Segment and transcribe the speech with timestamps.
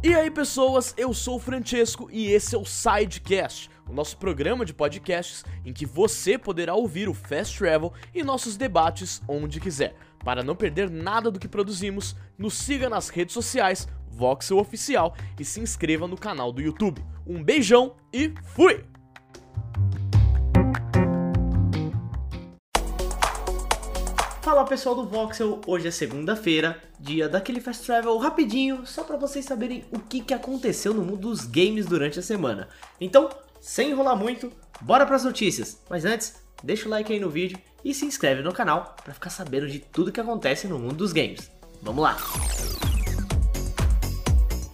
[0.00, 4.64] E aí pessoas, eu sou o Francesco e esse é o Sidecast, o nosso programa
[4.64, 9.96] de podcasts em que você poderá ouvir o Fast Travel e nossos debates onde quiser.
[10.24, 15.44] Para não perder nada do que produzimos, nos siga nas redes sociais, Voxel Oficial e
[15.44, 17.04] se inscreva no canal do YouTube.
[17.26, 18.84] Um beijão e fui!
[24.48, 29.44] Fala pessoal do Voxel, hoje é segunda-feira, dia daquele Fast Travel rapidinho, só para vocês
[29.44, 32.66] saberem o que, que aconteceu no mundo dos games durante a semana.
[32.98, 33.28] Então,
[33.60, 34.50] sem enrolar muito,
[34.80, 35.82] bora para as notícias.
[35.90, 39.28] Mas antes, deixa o like aí no vídeo e se inscreve no canal para ficar
[39.28, 41.50] sabendo de tudo que acontece no mundo dos games.
[41.82, 42.16] Vamos lá!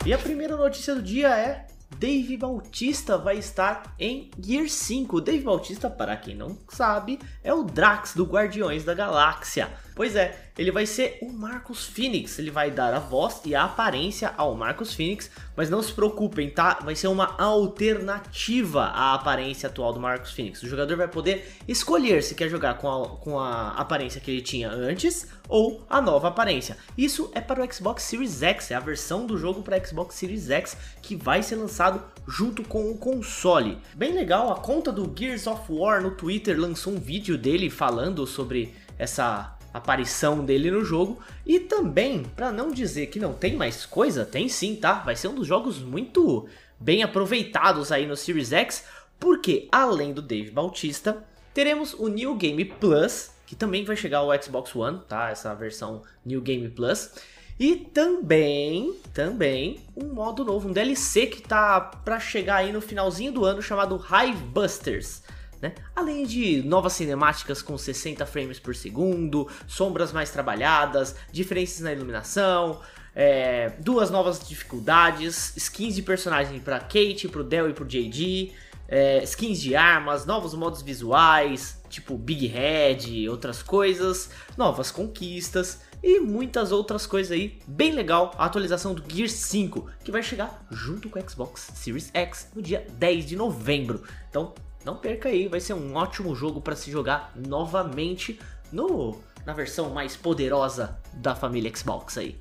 [0.06, 1.66] E a primeira notícia do dia é
[2.04, 5.22] Dave Bautista vai estar em Gear 5.
[5.22, 9.72] Dave Bautista, para quem não sabe, é o Drax do Guardiões da Galáxia.
[9.94, 12.38] Pois é, ele vai ser o Marcus Phoenix.
[12.38, 16.50] Ele vai dar a voz e a aparência ao Marcus Phoenix, mas não se preocupem,
[16.50, 16.80] tá?
[16.82, 20.62] Vai ser uma alternativa à aparência atual do Marcus Phoenix.
[20.62, 24.42] O jogador vai poder escolher se quer jogar com a, com a aparência que ele
[24.42, 26.76] tinha antes ou a nova aparência.
[26.98, 30.50] Isso é para o Xbox Series X, é a versão do jogo para Xbox Series
[30.50, 33.78] X que vai ser lançado junto com o console.
[33.94, 38.26] Bem legal, a conta do Gears of War no Twitter lançou um vídeo dele falando
[38.26, 41.18] sobre essa aparição dele no jogo.
[41.44, 44.94] E também, para não dizer que não tem mais coisa, tem sim, tá?
[45.00, 48.84] Vai ser um dos jogos muito bem aproveitados aí no Series X,
[49.18, 54.42] porque além do Dave Bautista, teremos o New Game Plus, que também vai chegar ao
[54.42, 55.30] Xbox One, tá?
[55.30, 57.10] Essa versão New Game Plus.
[57.58, 63.32] E também, também, um modo novo, um DLC que tá para chegar aí no finalzinho
[63.32, 65.22] do ano chamado Hive Busters.
[65.64, 65.72] Né?
[65.96, 72.82] Além de novas cinemáticas com 60 frames por segundo, sombras mais trabalhadas, diferenças na iluminação,
[73.14, 77.86] é, duas novas dificuldades, skins de personagem para Kate, para o Del e para o
[77.86, 78.52] JD,
[78.86, 84.28] é, skins de armas, novos modos visuais, tipo Big Head, outras coisas,
[84.58, 87.58] novas conquistas e muitas outras coisas aí.
[87.66, 92.10] Bem legal a atualização do Gear 5, que vai chegar junto com o Xbox Series
[92.12, 94.02] X no dia 10 de novembro.
[94.28, 94.52] Então,
[94.84, 98.38] não perca aí, vai ser um ótimo jogo para se jogar novamente
[98.70, 102.38] no na versão mais poderosa da família Xbox aí.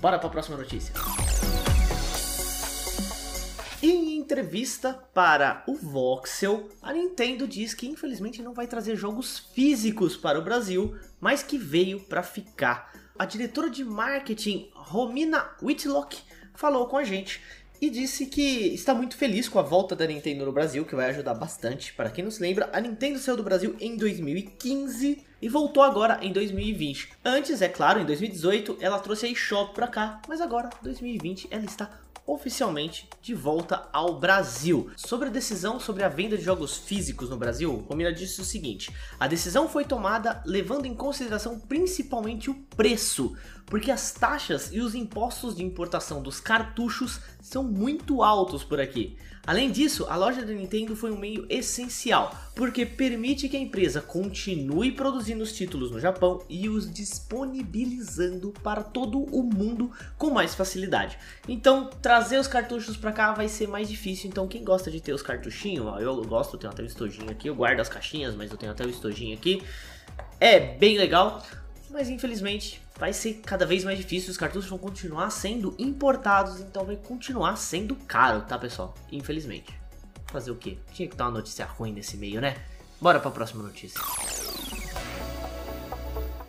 [0.00, 0.94] Bora para a próxima notícia.
[3.82, 10.16] Em entrevista para o Voxel, a Nintendo diz que infelizmente não vai trazer jogos físicos
[10.16, 12.92] para o Brasil, mas que veio para ficar.
[13.18, 16.18] A diretora de marketing Romina Whitlock
[16.54, 17.40] falou com a gente
[17.80, 21.10] e disse que está muito feliz com a volta da Nintendo no Brasil, que vai
[21.10, 21.92] ajudar bastante.
[21.92, 26.18] Para quem não se lembra, a Nintendo saiu do Brasil em 2015 e voltou agora
[26.22, 27.10] em 2020.
[27.24, 31.64] Antes, é claro, em 2018 ela trouxe a eShop para cá, mas agora, 2020, ela
[31.64, 34.90] está oficialmente de volta ao Brasil.
[34.96, 38.92] Sobre a decisão sobre a venda de jogos físicos no Brasil, Romina disse o seguinte:
[39.18, 44.94] a decisão foi tomada levando em consideração principalmente o preço, porque as taxas e os
[44.94, 49.16] impostos de importação dos cartuchos são muito altos por aqui.
[49.46, 54.00] Além disso, a loja da Nintendo foi um meio essencial, porque permite que a empresa
[54.00, 59.92] continue produzindo os títulos no Japão e os disponibilizando para todo o mundo
[60.36, 61.18] mais facilidade.
[61.48, 64.28] Então, trazer os cartuchos para cá vai ser mais difícil.
[64.28, 67.30] Então, quem gosta de ter os cartuchinhos, ó, eu gosto, eu tenho até o estojinho
[67.30, 69.62] aqui, eu guardo as caixinhas, mas eu tenho até o estojinho aqui.
[70.38, 71.42] É bem legal,
[71.90, 76.84] mas infelizmente vai ser cada vez mais difícil, os cartuchos vão continuar sendo importados, então
[76.84, 78.94] vai continuar sendo caro, tá pessoal?
[79.10, 79.74] Infelizmente.
[80.26, 80.78] Fazer o quê?
[80.92, 82.56] Tinha que dar uma notícia ruim nesse meio, né?
[83.00, 84.00] Bora pra próxima notícia.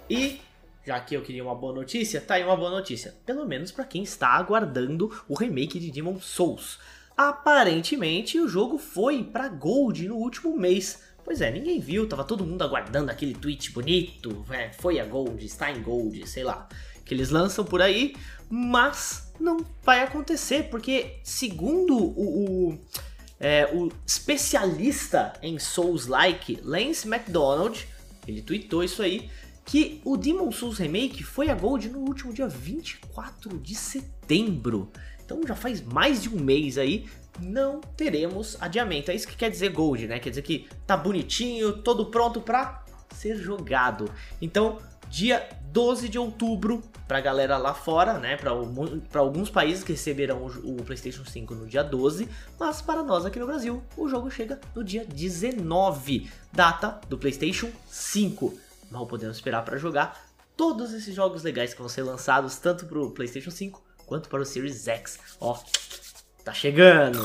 [0.09, 0.41] E
[0.87, 3.13] já que eu queria uma boa notícia, tá aí uma boa notícia.
[3.25, 6.79] Pelo menos para quem está aguardando o remake de Demon Souls.
[7.17, 11.03] Aparentemente o jogo foi para Gold no último mês.
[11.25, 15.45] Pois é, ninguém viu, tava todo mundo aguardando aquele tweet bonito, é, foi a Gold,
[15.45, 16.69] está em Gold, sei lá,
[17.03, 18.15] que eles lançam por aí,
[18.49, 22.79] mas não vai acontecer, porque segundo o, o,
[23.41, 27.85] é, o especialista em Souls-like, Lance McDonald,
[28.25, 29.29] ele tweetou isso aí,
[29.67, 34.89] que o Demon Souls Remake foi a Gold no último dia 24 de setembro.
[35.23, 37.05] Então já faz mais de um mês aí,
[37.37, 39.11] não teremos adiamento.
[39.11, 40.19] É isso que quer dizer Gold, né?
[40.19, 44.09] Quer dizer que tá bonitinho, todo pronto para ser jogado.
[44.41, 44.77] Então,
[45.09, 48.37] dia 12 de outubro, pra galera lá fora, né?
[48.37, 48.51] Pra,
[49.11, 53.25] pra alguns países que receberão o, o, PlayStation 5 no dia 12, mas para nós
[53.25, 58.66] aqui no Brasil, o jogo chega no dia 19, data do PlayStation 5.
[58.89, 63.11] Mal podemos esperar para jogar todos esses jogos legais que vão ser lançados tanto pro
[63.11, 65.19] PlayStation 5 quanto para o Series X.
[65.39, 65.57] Ó,
[66.43, 67.19] tá chegando.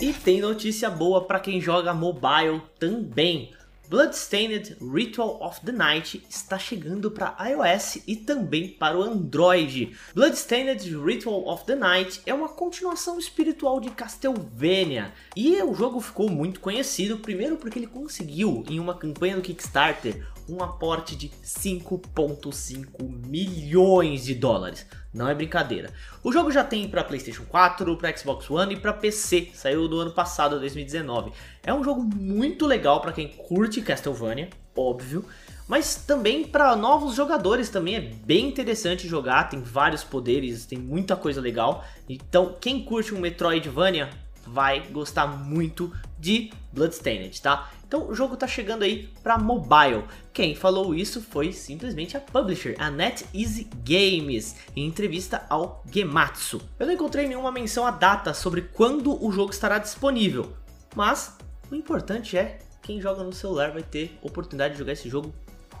[0.00, 3.54] E tem notícia boa para quem joga mobile também.
[3.92, 9.94] Bloodstained Ritual of the Night está chegando para iOS e também para o Android.
[10.14, 16.30] Bloodstained Ritual of the Night é uma continuação espiritual de Castlevania e o jogo ficou
[16.30, 23.26] muito conhecido primeiro porque ele conseguiu em uma campanha do Kickstarter um aporte de 5.5
[23.28, 24.86] milhões de dólares.
[25.12, 25.90] Não é brincadeira.
[26.22, 29.50] O jogo já tem para PlayStation 4, para Xbox One e para PC.
[29.52, 31.32] Saiu do ano passado, 2019.
[31.62, 35.24] É um jogo muito legal para quem curte Castlevania, óbvio,
[35.68, 41.14] mas também para novos jogadores também é bem interessante jogar, tem vários poderes, tem muita
[41.14, 41.84] coisa legal.
[42.08, 44.10] Então, quem curte um Metroidvania
[44.46, 47.70] vai gostar muito de Bloodstained, tá?
[47.92, 50.04] Então o jogo tá chegando aí para mobile.
[50.32, 56.62] Quem falou isso foi simplesmente a publisher, a NetEasy Games, em entrevista ao Gematsu.
[56.78, 60.56] Eu não encontrei nenhuma menção à data sobre quando o jogo estará disponível,
[60.96, 61.36] mas
[61.70, 65.30] o importante é quem joga no celular vai ter oportunidade de jogar esse jogo.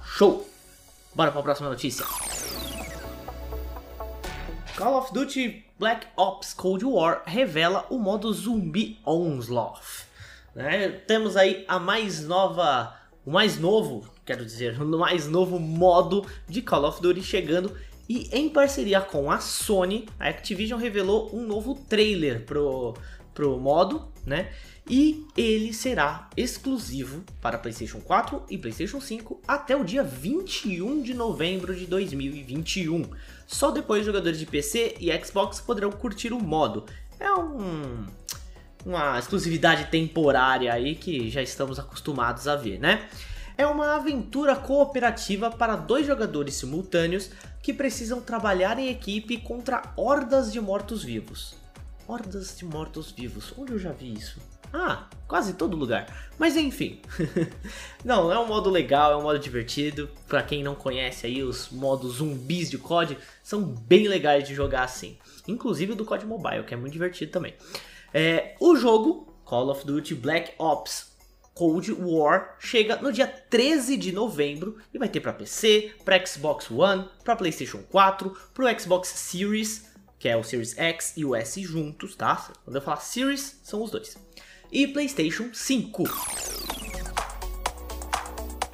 [0.04, 0.46] Show!
[1.14, 2.04] Bora para a próxima notícia.
[4.76, 10.11] Call of Duty Black Ops Cold War revela o modo Zumbi Onslaught.
[10.54, 10.88] Né?
[11.06, 12.94] Temos aí a mais nova,
[13.24, 17.74] o mais novo, quero dizer, o mais novo modo de Call of Duty chegando
[18.08, 22.94] e em parceria com a Sony, a Activision revelou um novo trailer pro,
[23.32, 24.52] pro modo, né?
[24.88, 31.14] E ele será exclusivo para PlayStation 4 e PlayStation 5 até o dia 21 de
[31.14, 33.08] novembro de 2021.
[33.46, 36.84] Só depois jogadores de PC e Xbox poderão curtir o modo.
[37.20, 38.04] É um
[38.84, 43.08] uma exclusividade temporária aí que já estamos acostumados a ver, né?
[43.56, 47.30] É uma aventura cooperativa para dois jogadores simultâneos
[47.62, 51.54] que precisam trabalhar em equipe contra hordas de mortos-vivos.
[52.08, 54.40] Hordas de mortos-vivos, onde eu já vi isso?
[54.72, 56.06] Ah, quase todo lugar.
[56.38, 57.00] Mas enfim.
[58.02, 60.08] não, é um modo legal, é um modo divertido.
[60.26, 64.84] Para quem não conhece aí, os modos zumbis de COD são bem legais de jogar
[64.84, 65.18] assim.
[65.46, 67.54] Inclusive o do COD Mobile, que é muito divertido também.
[68.14, 71.12] É, o jogo Call of Duty Black Ops
[71.54, 76.70] Cold War chega no dia 13 de novembro e vai ter para PC, para Xbox
[76.70, 79.86] One, para PlayStation 4, para o Xbox Series,
[80.18, 82.50] que é o Series X e o S juntos, tá?
[82.64, 84.16] Quando eu falar Series, são os dois.
[84.70, 86.04] E PlayStation 5.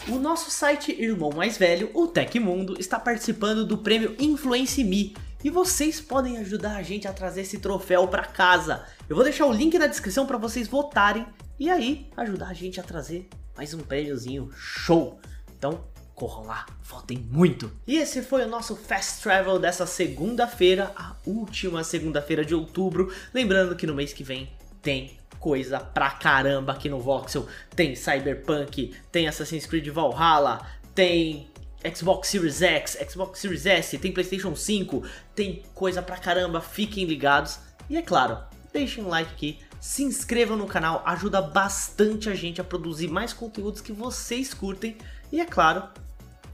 [0.08, 5.50] O nosso site irmão mais velho, o Tecmundo, está participando do prêmio Influence Me e
[5.50, 8.84] vocês podem ajudar a gente a trazer esse troféu para casa.
[9.08, 11.26] Eu vou deixar o link na descrição para vocês votarem
[11.58, 15.20] e aí ajudar a gente a trazer mais um prêmiozinho show.
[15.56, 17.70] Então, corram lá, votem muito.
[17.86, 23.12] E esse foi o nosso Fast Travel dessa segunda-feira, a última segunda-feira de outubro.
[23.32, 24.52] Lembrando que no mês que vem
[24.82, 27.46] tem coisa pra caramba aqui no Voxel.
[27.74, 31.48] Tem Cyberpunk, tem Assassin's Creed Valhalla, tem
[31.94, 35.02] Xbox Series X, Xbox Series S, tem PlayStation 5,
[35.34, 37.58] tem coisa pra caramba, fiquem ligados.
[37.88, 38.38] E é claro,
[38.72, 43.32] deixem um like aqui, se inscrevam no canal, ajuda bastante a gente a produzir mais
[43.32, 44.96] conteúdos que vocês curtem.
[45.30, 45.88] E é claro,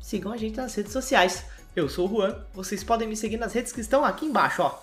[0.00, 1.44] sigam a gente nas redes sociais.
[1.74, 4.78] Eu sou o Juan, vocês podem me seguir nas redes que estão aqui embaixo, ó.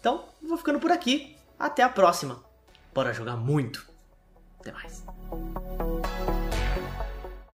[0.00, 1.34] Então, vou ficando por aqui.
[1.58, 2.44] Até a próxima.
[2.94, 3.86] Bora jogar muito.
[4.60, 5.02] Até mais.